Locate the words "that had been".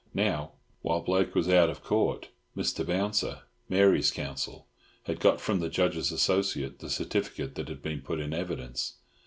7.53-8.01